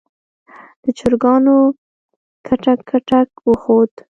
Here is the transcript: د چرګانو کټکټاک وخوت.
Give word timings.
د 0.83 0.85
چرګانو 0.97 1.57
کټکټاک 2.47 3.29
وخوت. 3.47 3.93